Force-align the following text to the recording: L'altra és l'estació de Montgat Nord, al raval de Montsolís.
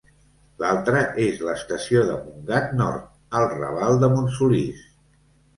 L'altra 0.61 1.01
és 1.25 1.43
l'estació 1.49 2.01
de 2.09 2.17
Montgat 2.23 2.73
Nord, 2.81 3.07
al 3.41 3.49
raval 3.55 4.03
de 4.05 4.11
Montsolís. 4.15 4.83